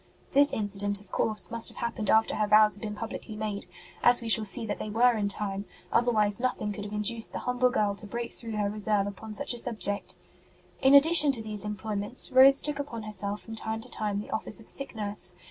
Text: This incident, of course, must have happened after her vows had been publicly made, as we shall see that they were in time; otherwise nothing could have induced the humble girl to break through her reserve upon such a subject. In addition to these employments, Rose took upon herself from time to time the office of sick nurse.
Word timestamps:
This 0.31 0.51
incident, 0.51 0.99
of 0.99 1.11
course, 1.11 1.51
must 1.51 1.67
have 1.69 1.77
happened 1.77 2.09
after 2.09 2.37
her 2.37 2.47
vows 2.47 2.73
had 2.73 2.81
been 2.81 2.95
publicly 2.95 3.35
made, 3.35 3.67
as 4.01 4.19
we 4.19 4.29
shall 4.29 4.45
see 4.45 4.65
that 4.65 4.79
they 4.79 4.89
were 4.89 5.15
in 5.15 5.27
time; 5.27 5.65
otherwise 5.91 6.39
nothing 6.39 6.71
could 6.73 6.85
have 6.85 6.91
induced 6.95 7.33
the 7.33 7.37
humble 7.37 7.69
girl 7.69 7.93
to 7.93 8.07
break 8.07 8.31
through 8.31 8.53
her 8.57 8.67
reserve 8.67 9.05
upon 9.05 9.35
such 9.35 9.53
a 9.53 9.59
subject. 9.59 10.17
In 10.81 10.95
addition 10.95 11.31
to 11.33 11.41
these 11.43 11.63
employments, 11.65 12.31
Rose 12.31 12.61
took 12.61 12.79
upon 12.79 13.03
herself 13.03 13.41
from 13.41 13.53
time 13.55 13.79
to 13.81 13.89
time 13.89 14.17
the 14.17 14.31
office 14.31 14.59
of 14.59 14.67
sick 14.67 14.95
nurse. 14.95 15.35